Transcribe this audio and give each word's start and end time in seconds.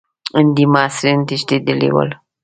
هندي 0.37 0.65
محصلین 0.73 1.19
تښتېدلي 1.27 1.89
ول. 1.95 2.09